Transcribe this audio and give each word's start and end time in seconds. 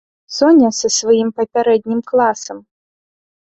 Соня 0.37 0.71
са 0.77 0.89
сваім 0.95 1.29
папярэднім 1.41 2.01
класам. 2.09 2.57